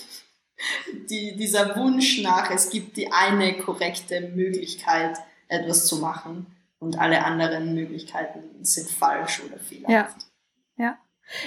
Die, 1.09 1.37
dieser 1.37 1.77
Wunsch 1.77 2.23
nach, 2.23 2.51
es 2.51 2.71
gibt 2.71 2.97
die 2.97 3.13
eine 3.13 3.59
korrekte 3.59 4.21
Möglichkeit, 4.21 5.17
etwas 5.49 5.87
zu 5.87 5.97
machen 5.97 6.47
und 6.79 6.99
alle 6.99 7.25
anderen 7.25 7.75
Möglichkeiten 7.75 8.43
sind 8.63 8.91
falsch 8.91 9.43
oder 9.47 9.59
fehlerhaft. 9.59 10.17
Ja, 10.77 10.85
ja. 10.85 10.99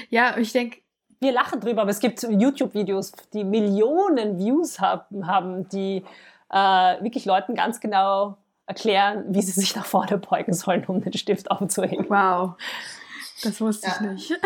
Ja, 0.10 0.38
ich 0.38 0.52
denke, 0.52 0.80
wir 1.20 1.32
lachen 1.32 1.60
drüber, 1.60 1.84
aber 1.84 1.92
es 1.92 2.00
gibt 2.00 2.24
YouTube-Videos, 2.24 3.12
die 3.34 3.44
Millionen 3.44 4.38
Views 4.38 4.80
haben, 4.80 5.28
haben 5.28 5.70
die 5.70 6.04
äh, 6.50 7.04
wirklich 7.04 7.26
Leuten 7.26 7.56
ganz 7.56 7.80
genau 7.80 8.38
erklären, 8.66 9.26
wie 9.30 9.42
sie 9.42 9.52
sich 9.52 9.76
nach 9.76 9.86
vorne 9.86 10.18
beugen 10.18 10.54
sollen, 10.54 10.86
um 10.86 11.02
den 11.02 11.14
Stift 11.14 11.52
aufzuheben. 11.52 12.06
Wow, 12.10 12.54
das 13.44 13.62
wusste 13.62 13.88
ja. 13.88 14.12
ich 14.14 14.30
nicht. 14.30 14.40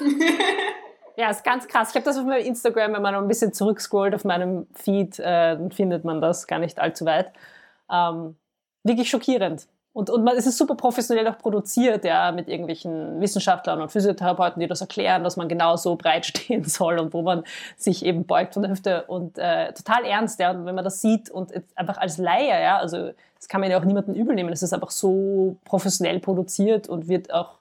ja, 1.16 1.30
ist 1.30 1.44
ganz 1.44 1.66
krass. 1.68 1.90
Ich 1.90 1.94
habe 1.96 2.04
das 2.04 2.18
auf 2.18 2.24
meinem 2.24 2.44
Instagram, 2.44 2.94
wenn 2.94 3.02
man 3.02 3.14
noch 3.14 3.22
ein 3.22 3.28
bisschen 3.28 3.52
zurückscrollt 3.52 4.14
auf 4.14 4.24
meinem 4.24 4.66
Feed, 4.74 5.18
äh, 5.18 5.58
findet 5.70 6.04
man 6.04 6.20
das 6.20 6.46
gar 6.46 6.58
nicht 6.58 6.78
allzu 6.78 7.04
weit. 7.04 7.32
Ähm, 7.90 8.36
wirklich 8.84 9.10
schockierend. 9.10 9.66
Und, 9.92 10.08
und 10.08 10.22
man, 10.22 10.36
es 10.36 10.46
ist 10.46 10.56
super 10.56 10.76
professionell 10.76 11.26
auch 11.26 11.38
produziert, 11.38 12.04
ja, 12.04 12.30
mit 12.30 12.48
irgendwelchen 12.48 13.20
Wissenschaftlern 13.20 13.82
und 13.82 13.90
Physiotherapeuten, 13.90 14.60
die 14.60 14.68
das 14.68 14.80
erklären, 14.80 15.24
dass 15.24 15.36
man 15.36 15.48
genau 15.48 15.74
so 15.76 15.96
breit 15.96 16.26
stehen 16.26 16.64
soll 16.64 16.98
und 16.98 17.12
wo 17.12 17.22
man 17.22 17.42
sich 17.76 18.04
eben 18.04 18.24
beugt 18.24 18.54
von 18.54 18.62
der 18.62 18.70
Hüfte 18.70 19.04
und 19.08 19.36
äh, 19.38 19.72
total 19.72 20.04
ernst, 20.04 20.38
ja. 20.38 20.54
Wenn 20.64 20.74
man 20.74 20.84
das 20.84 21.00
sieht 21.00 21.28
und 21.28 21.52
einfach 21.74 21.98
als 21.98 22.18
Laie, 22.18 22.62
ja, 22.62 22.78
also 22.78 23.10
das 23.34 23.48
kann 23.48 23.60
man 23.60 23.70
ja 23.70 23.80
auch 23.80 23.84
niemandem 23.84 24.14
übel 24.14 24.34
nehmen, 24.34 24.52
es 24.52 24.62
ist 24.62 24.72
einfach 24.72 24.90
so 24.90 25.56
professionell 25.64 26.20
produziert 26.20 26.88
und 26.88 27.08
wird 27.08 27.32
auch 27.32 27.59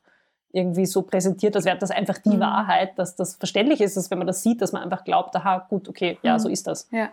irgendwie 0.51 0.85
so 0.85 1.03
präsentiert, 1.03 1.55
als 1.55 1.65
wäre 1.65 1.77
das 1.77 1.91
einfach 1.91 2.17
die 2.17 2.35
mhm. 2.35 2.39
Wahrheit, 2.39 2.97
dass 2.97 3.15
das 3.15 3.35
verständlich 3.35 3.81
ist, 3.81 3.97
dass 3.97 4.09
wenn 4.09 4.17
man 4.17 4.27
das 4.27 4.43
sieht, 4.43 4.61
dass 4.61 4.71
man 4.71 4.81
einfach 4.81 5.03
glaubt, 5.03 5.35
aha, 5.35 5.65
gut, 5.69 5.87
okay, 5.87 6.17
ja, 6.23 6.33
mhm. 6.33 6.39
so 6.39 6.49
ist 6.49 6.67
das. 6.67 6.87
Ja. 6.91 7.09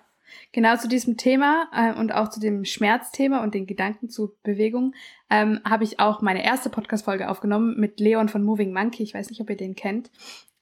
Genau 0.53 0.77
zu 0.77 0.89
diesem 0.89 1.17
Thema 1.17 1.69
äh, 1.73 1.93
und 1.93 2.13
auch 2.13 2.29
zu 2.29 2.41
dem 2.41 2.65
Schmerzthema 2.65 3.43
und 3.43 3.55
den 3.55 3.67
Gedanken 3.67 4.09
zu 4.09 4.35
Bewegung 4.43 4.95
ähm, 5.31 5.61
habe 5.65 5.85
ich 5.85 6.01
auch 6.01 6.21
meine 6.21 6.45
erste 6.45 6.69
Podcast-Folge 6.69 7.29
aufgenommen 7.29 7.79
mit 7.79 8.01
Leon 8.01 8.29
von 8.29 8.43
Moving 8.43 8.73
Monkey. 8.73 9.03
Ich 9.03 9.15
weiß 9.15 9.31
nicht, 9.31 9.41
ob 9.41 9.51
ihr 9.51 9.57
den 9.57 9.77
kennt. 9.77 10.11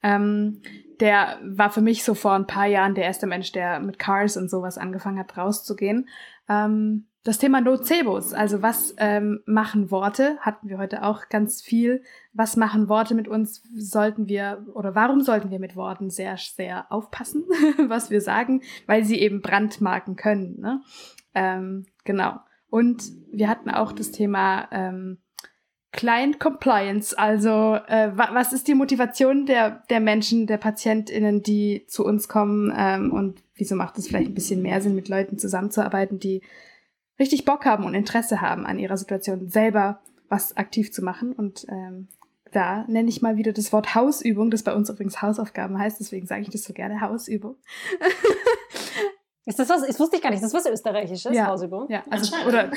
Ähm, 0.03 0.61
der 1.01 1.39
war 1.43 1.71
für 1.71 1.81
mich 1.81 2.05
so 2.05 2.15
vor 2.15 2.33
ein 2.33 2.47
paar 2.47 2.67
Jahren 2.67 2.95
der 2.95 3.05
erste 3.05 3.27
Mensch, 3.27 3.53
der 3.53 3.81
mit 3.81 3.99
Cars 3.99 4.37
und 4.37 4.51
sowas 4.51 4.77
angefangen 4.77 5.19
hat, 5.19 5.37
rauszugehen. 5.37 6.09
Ähm, 6.49 7.07
das 7.25 7.39
Thema 7.39 7.63
Nocebos, 7.63 8.35
also 8.35 8.61
was 8.61 8.95
ähm, 8.99 9.41
machen 9.47 9.91
Worte, 9.91 10.37
hatten 10.41 10.69
wir 10.69 10.77
heute 10.77 11.03
auch 11.03 11.31
ganz 11.31 11.63
viel. 11.63 12.03
Was 12.35 12.57
machen 12.57 12.91
Worte 12.91 13.15
mit 13.15 13.29
uns? 13.29 13.63
Sollten 13.75 14.29
wir 14.29 14.67
oder 14.75 14.95
warum 14.95 15.23
sollten 15.23 15.51
wir 15.51 15.59
mit 15.59 15.75
Worten 15.75 16.11
sehr, 16.11 16.37
sehr 16.37 16.93
aufpassen, 16.93 17.45
was 17.89 18.11
wir 18.11 18.21
sagen, 18.21 18.61
weil 18.87 19.05
sie 19.05 19.19
eben 19.19 19.41
brandmarken 19.41 20.17
können. 20.17 20.61
Ne? 20.61 20.83
Ähm, 21.35 21.87
genau. 22.05 22.41
Und 22.69 23.05
wir 23.33 23.49
hatten 23.49 23.71
auch 23.71 23.93
das 23.93 24.11
Thema 24.11 24.69
ähm, 24.71 25.17
Client 25.93 26.41
Compliance, 26.41 27.17
also 27.17 27.79
äh, 27.87 28.11
was 28.17 28.53
ist 28.53 28.69
die 28.69 28.75
Motivation 28.75 29.47
der, 29.47 29.83
der 29.89 30.01
Menschen, 30.01 30.47
der 30.47 30.59
PatientInnen, 30.59 31.43
die 31.43 31.87
zu 31.87 32.05
uns 32.05 32.29
kommen 32.29 32.75
ähm, 32.77 33.13
und 33.13 33.43
wieso 33.55 33.77
macht 33.77 33.97
es 33.97 34.09
vielleicht 34.09 34.29
ein 34.29 34.35
bisschen 34.35 34.61
mehr 34.61 34.81
Sinn, 34.81 34.97
mit 34.97 35.09
Leuten 35.09 35.39
zusammenzuarbeiten, 35.39 36.19
die 36.19 36.43
richtig 37.19 37.45
Bock 37.45 37.65
haben 37.65 37.85
und 37.85 37.95
Interesse 37.95 38.41
haben 38.41 38.67
an 38.67 38.79
ihrer 38.79 38.97
Situation, 38.97 39.49
selber 39.49 40.01
was 40.29 40.57
aktiv 40.57 40.93
zu 40.93 41.03
machen. 41.03 41.33
Und 41.33 41.67
ähm, 41.69 42.09
da 42.53 42.85
nenne 42.89 43.09
ich 43.09 43.23
mal 43.23 43.37
wieder 43.37 43.53
das 43.53 43.73
Wort 43.73 43.95
Hausübung, 43.95 44.51
das 44.51 44.63
bei 44.63 44.75
uns 44.75 44.89
übrigens 44.89 45.23
Hausaufgaben 45.23 45.79
heißt, 45.79 46.01
deswegen 46.01 46.27
sage 46.27 46.43
ich 46.43 46.51
das 46.51 46.65
so 46.65 46.73
gerne, 46.73 47.01
Hausübung. 47.01 47.57
Ist 49.47 49.59
das 49.59 49.69
was, 49.69 49.87
ich 49.87 50.01
wusste 50.01 50.17
ich 50.17 50.23
gar 50.23 50.31
nicht, 50.31 50.43
ist 50.43 50.55
das 50.55 50.65
was 50.65 50.73
Österreichisches, 50.73 51.35
ja. 51.35 51.47
Hausübung? 51.47 51.87
Ja, 51.91 52.03
also, 52.09 52.35
oder, 52.47 52.71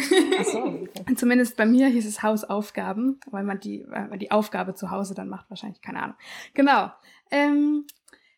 so, 0.44 0.58
okay. 0.58 0.90
zumindest 1.16 1.56
bei 1.56 1.66
mir 1.66 1.88
hieß 1.88 2.06
es 2.06 2.22
Hausaufgaben, 2.22 3.22
weil 3.32 3.46
man 3.46 3.62
die, 3.62 3.86
weil 3.88 4.10
man 4.10 4.20
die 4.20 4.32
Aufgabe 4.32 4.76
zu 4.76 4.92
Hause 4.92 5.16
dann 5.16 5.30
macht, 5.30 5.50
wahrscheinlich, 5.50 5.82
keine 5.82 6.04
Ahnung. 6.04 6.18
Genau. 6.56 6.92
Ähm, 7.32 7.86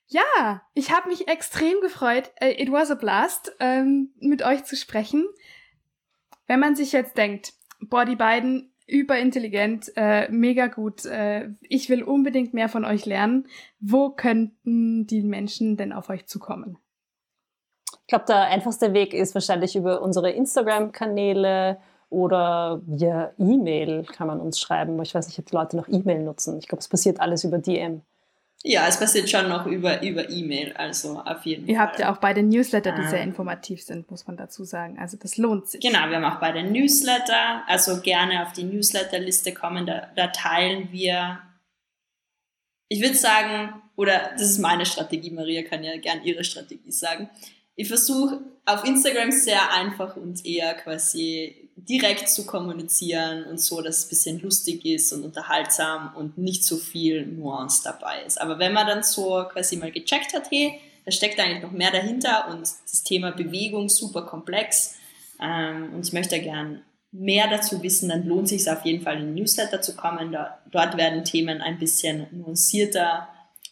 ja, 0.06 0.62
ich 0.75 0.91
habe 0.91 1.10
mich 1.10 1.27
extrem 1.27 1.82
gefreut. 1.82 2.32
Äh, 2.36 2.62
it 2.62 2.72
was 2.72 2.91
a 2.91 2.96
blast, 2.96 3.51
ähm, 3.60 4.13
mit 4.20 4.44
euch 4.44 4.63
zu 4.63 4.75
sprechen. 4.75 5.25
Wenn 6.50 6.60
man 6.60 6.75
sich 6.75 6.91
jetzt 6.94 7.15
denkt, 7.15 7.53
boah, 7.79 8.06
die 8.06 8.15
beiden 8.15 8.74
überintelligent, 8.88 9.94
äh, 9.96 10.27
mega 10.32 10.65
gut, 10.65 11.06
äh, 11.06 11.50
ich 11.62 11.89
will 11.89 12.01
unbedingt 12.01 12.56
mehr 12.56 12.70
von 12.70 12.86
euch 12.86 13.06
lernen, 13.06 13.48
wo 13.79 14.10
könnten 14.10 15.06
die 15.06 15.22
Menschen 15.22 15.77
denn 15.77 15.94
auf 15.94 16.10
euch 16.10 16.25
zukommen? 16.25 16.79
Ich 18.01 18.08
glaube, 18.08 18.25
der 18.27 18.46
einfachste 18.46 18.94
Weg 18.94 19.13
ist 19.13 19.36
wahrscheinlich 19.36 19.75
über 19.75 20.01
unsere 20.01 20.32
Instagram-Kanäle 20.32 21.79
oder 22.10 22.82
via 22.88 23.32
E-Mail 23.38 24.06
kann 24.06 24.25
man 24.25 24.41
uns 24.41 24.60
schreiben. 24.60 25.00
Ich 25.03 25.13
weiß 25.13 25.27
nicht, 25.27 25.38
ob 25.38 25.46
die 25.46 25.56
Leute 25.56 25.77
noch 25.77 25.88
E-Mail 25.88 26.24
nutzen. 26.24 26.58
Ich 26.58 26.68
glaube, 26.68 26.79
es 26.79 26.88
passiert 26.88 27.22
alles 27.22 27.44
über 27.44 27.60
DM. 27.60 28.01
Ja, 28.63 28.88
es 28.88 29.00
passiert 29.00 29.30
schon 29.30 29.48
noch 29.48 29.66
über 29.66 30.01
über 30.04 30.30
E-Mail, 30.30 30.74
also 30.74 31.20
auf 31.20 31.46
jeden 31.46 31.68
Ihr 31.68 31.68
Fall. 31.68 31.74
Ihr 31.75 31.80
habt 31.80 32.00
ja 32.00 32.13
auch 32.13 32.18
beide 32.18 32.44
Newsletter, 32.44 32.92
die 32.92 33.04
ah. 33.04 33.10
sehr 33.10 33.22
informativ 33.22 33.82
sind, 33.82 34.12
muss 34.12 34.28
man 34.28 34.36
dazu 34.36 34.66
sagen. 34.66 35.00
Also 35.00 35.16
das 35.16 35.38
lohnt 35.38 35.70
sich. 35.70 35.80
Genau, 35.80 36.10
wir 36.10 36.18
haben 36.18 36.25
auch 36.25 36.42
beide 36.42 36.63
Newsletter, 36.63 37.63
also 37.68 38.01
gerne 38.01 38.46
auf 38.46 38.51
die 38.51 38.66
Newsletterliste 38.66 39.54
kommen, 39.54 39.86
da, 39.86 40.10
da 40.16 40.28
teilen 40.28 40.89
wir, 40.92 41.39
ich 42.89 43.01
würde 43.01 43.16
sagen, 43.16 43.82
oder 43.96 44.32
das 44.34 44.51
ist 44.51 44.60
meine 44.60 44.86
Strategie, 44.86 45.32
Maria 45.32 45.63
kann 45.63 45.84
ja 45.84 45.98
gern 45.98 46.24
ihre 46.24 46.44
Strategie 46.44 46.92
sagen. 46.92 47.30
Ich 47.75 47.88
versuche 47.88 48.42
auf 48.66 48.84
Instagram 48.84 49.32
sehr 49.32 49.72
einfach 49.72 50.18
und 50.18 50.46
eher 50.46 50.74
quasi 50.74 51.68
direkt 51.88 52.29
zu 52.29 52.45
kommunizieren 52.45 53.45
und 53.45 53.59
so, 53.59 53.81
dass 53.81 54.00
es 54.00 54.05
ein 54.05 54.09
bisschen 54.09 54.41
lustig 54.41 54.86
ist 54.86 55.13
und 55.13 55.24
unterhaltsam 55.24 56.13
und 56.15 56.38
nicht 56.38 56.63
so 56.63 56.77
viel 56.77 57.25
Nuance 57.25 57.81
dabei 57.83 58.24
ist. 58.25 58.39
Aber 58.41 58.59
wenn 58.59 58.74
man 58.74 58.88
dann 58.88 59.03
so 59.03 59.45
quasi 59.51 59.77
mal 59.77 59.91
gecheckt 59.91 60.33
hat, 60.33 60.51
hey, 60.51 60.79
da 61.05 61.12
steckt 61.12 61.39
eigentlich 61.39 61.63
noch 61.63 61.71
mehr 61.71 61.91
dahinter 61.91 62.50
und 62.51 62.62
das 62.62 63.03
Thema 63.03 63.31
Bewegung 63.31 63.89
super 63.89 64.24
komplex 64.24 64.95
ähm, 65.41 65.93
und 65.93 66.05
ich 66.05 66.13
möchte 66.13 66.39
gern 66.39 66.81
mehr 67.12 67.48
dazu 67.50 67.81
wissen, 67.81 68.09
dann 68.09 68.27
lohnt 68.27 68.50
sich 68.50 68.69
auf 68.69 68.86
jeden 68.86 69.03
Fall 69.03 69.17
in 69.19 69.27
den 69.27 69.36
Newsletter 69.36 69.81
zu 69.81 69.95
kommen. 69.95 70.31
Da, 70.31 70.59
dort 70.69 70.98
werden 70.98 71.24
Themen 71.24 71.62
ein 71.62 71.79
bisschen 71.79 72.27
nuancierter 72.31 73.27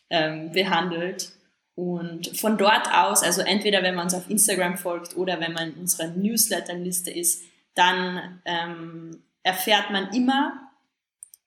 ähm, 0.10 0.52
behandelt. 0.52 1.32
Und 1.76 2.36
von 2.36 2.58
dort 2.58 2.92
aus, 2.92 3.22
also 3.22 3.42
entweder 3.42 3.84
wenn 3.84 3.94
man 3.94 4.06
uns 4.06 4.16
auf 4.16 4.30
Instagram 4.30 4.78
folgt 4.78 5.16
oder 5.16 5.40
wenn 5.40 5.54
man 5.54 5.74
in 5.74 5.82
unserer 5.82 6.08
Newsletterliste 6.08 7.12
ist, 7.12 7.44
dann 7.78 8.42
ähm, 8.46 9.24
erfährt 9.44 9.92
man 9.92 10.12
immer, 10.14 10.72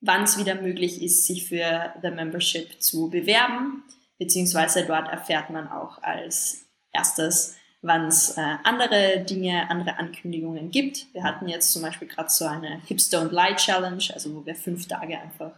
wann 0.01 0.23
es 0.23 0.39
wieder 0.39 0.55
möglich 0.55 1.03
ist, 1.03 1.27
sich 1.27 1.47
für 1.47 1.93
The 2.03 2.11
Membership 2.11 2.81
zu 2.81 3.11
bewerben, 3.11 3.83
beziehungsweise 4.19 4.87
dort 4.87 5.09
erfährt 5.09 5.51
man 5.51 5.69
auch 5.69 6.03
als 6.03 6.67
erstes, 6.93 7.57
wann 7.83 8.07
es 8.07 8.37
äh, 8.37 8.57
andere 8.65 9.25
Dinge, 9.25 9.71
andere 9.71 9.99
Ankündigungen 9.99 10.71
gibt. 10.71 11.13
Wir 11.15 11.23
hatten 11.23 11.49
jetzt 11.49 11.73
zum 11.73 11.83
Beispiel 11.83 12.09
gerade 12.09 12.31
so 12.31 12.47
eine 12.47 12.81
Hips 12.87 13.13
Don't 13.13 13.31
Lie 13.31 13.57
Challenge, 13.57 14.05
also 14.13 14.35
wo 14.35 14.45
wir 14.45 14.55
fünf 14.55 14.87
Tage 14.87 15.19
einfach 15.19 15.53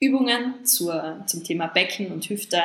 Übungen 0.00 0.64
zur, 0.66 1.22
zum 1.26 1.44
Thema 1.44 1.66
Becken 1.66 2.12
und 2.12 2.28
Hüfte 2.28 2.62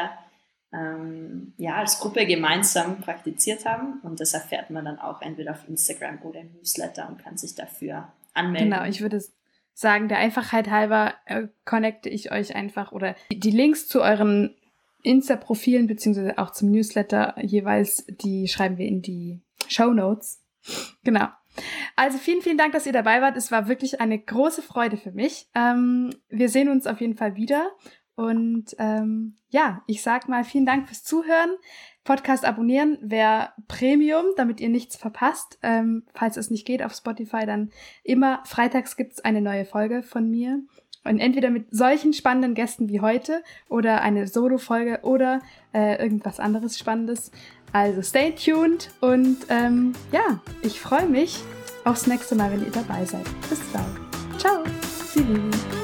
ähm, 0.71 1.53
ja, 1.57 1.75
als 1.75 1.99
Gruppe 1.99 2.25
gemeinsam 2.25 3.01
praktiziert 3.01 3.65
haben. 3.65 3.99
Und 4.03 4.19
das 4.19 4.33
erfährt 4.33 4.69
man 4.69 4.85
dann 4.85 4.99
auch 4.99 5.21
entweder 5.21 5.51
auf 5.51 5.67
Instagram 5.67 6.19
oder 6.23 6.41
im 6.41 6.51
Newsletter 6.53 7.07
und 7.09 7.23
kann 7.23 7.37
sich 7.37 7.55
dafür 7.55 8.11
anmelden. 8.33 8.71
Genau, 8.71 8.85
ich 8.85 9.01
würde 9.01 9.23
sagen, 9.73 10.09
der 10.09 10.19
Einfachheit 10.19 10.69
halber 10.69 11.13
äh, 11.25 11.47
connecte 11.65 12.09
ich 12.09 12.31
euch 12.31 12.55
einfach 12.55 12.91
oder 12.91 13.15
die 13.31 13.51
Links 13.51 13.87
zu 13.87 14.01
euren 14.01 14.55
Insta-Profilen 15.03 15.87
beziehungsweise 15.87 16.37
auch 16.37 16.51
zum 16.51 16.71
Newsletter 16.71 17.35
jeweils, 17.41 18.05
die 18.07 18.47
schreiben 18.47 18.77
wir 18.77 18.87
in 18.87 19.01
die 19.01 19.41
Show 19.67 19.93
Notes. 19.93 20.41
Genau. 21.03 21.27
Also 21.95 22.17
vielen, 22.17 22.41
vielen 22.41 22.57
Dank, 22.57 22.73
dass 22.73 22.85
ihr 22.85 22.93
dabei 22.93 23.21
wart. 23.21 23.37
Es 23.37 23.51
war 23.51 23.67
wirklich 23.67 24.01
eine 24.01 24.19
große 24.19 24.61
Freude 24.61 24.97
für 24.97 25.11
mich. 25.11 25.47
Ähm, 25.55 26.13
wir 26.29 26.49
sehen 26.49 26.69
uns 26.69 26.85
auf 26.85 27.01
jeden 27.01 27.15
Fall 27.15 27.35
wieder. 27.35 27.71
Und 28.19 28.75
ähm, 28.79 29.35
ja, 29.47 29.81
ich 29.87 30.01
sag 30.01 30.27
mal 30.27 30.43
vielen 30.43 30.65
Dank 30.65 30.89
fürs 30.89 31.05
Zuhören. 31.05 31.51
Podcast 32.03 32.43
abonnieren 32.43 32.97
wäre 33.01 33.53
Premium, 33.69 34.25
damit 34.35 34.59
ihr 34.59 34.67
nichts 34.67 34.97
verpasst. 34.97 35.57
Ähm, 35.63 36.03
falls 36.13 36.35
es 36.35 36.51
nicht 36.51 36.67
geht 36.67 36.83
auf 36.83 36.93
Spotify, 36.93 37.45
dann 37.45 37.71
immer 38.03 38.43
freitags 38.45 38.97
gibt's 38.97 39.21
eine 39.21 39.39
neue 39.39 39.63
Folge 39.63 40.03
von 40.03 40.29
mir. 40.29 40.59
Und 41.05 41.19
entweder 41.21 41.49
mit 41.49 41.73
solchen 41.73 42.11
spannenden 42.11 42.55
Gästen 42.55 42.89
wie 42.89 42.99
heute 42.99 43.41
oder 43.69 44.01
eine 44.01 44.27
Solo-Folge 44.27 44.99
oder 45.03 45.39
äh, 45.73 45.95
irgendwas 46.03 46.41
anderes 46.41 46.77
Spannendes. 46.77 47.31
Also 47.71 48.01
stay 48.01 48.35
tuned 48.35 48.89
und 48.99 49.37
ähm, 49.47 49.93
ja, 50.11 50.41
ich 50.61 50.81
freue 50.81 51.07
mich 51.07 51.39
aufs 51.85 52.05
nächste 52.05 52.35
Mal, 52.35 52.51
wenn 52.51 52.65
ihr 52.65 52.71
dabei 52.71 53.05
seid. 53.05 53.23
Bis 53.49 53.61
bald. 53.71 53.85
Ciao. 54.37 54.61
Silvi. 55.13 55.78